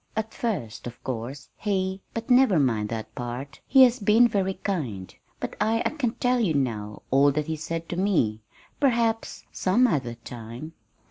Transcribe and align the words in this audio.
"At 0.15 0.33
first, 0.33 0.87
of 0.87 1.03
course, 1.03 1.49
he 1.57 2.01
but 2.15 2.31
never 2.31 2.57
mind 2.57 2.89
that 2.89 3.13
part.... 3.13 3.59
He 3.67 3.83
has 3.83 3.99
been 3.99 4.27
very 4.27 4.55
kind; 4.55 5.13
but 5.39 5.55
I 5.61 5.83
I 5.85 5.91
can't 5.91 6.19
tell 6.19 6.39
you 6.39 6.55
now 6.55 7.03
all 7.11 7.31
that 7.33 7.45
he 7.45 7.55
said 7.55 7.87
to 7.89 7.95
me. 7.97 8.41
Perhaps 8.79 9.43
some 9.51 9.85
other 9.85 10.15
time." 10.15 10.73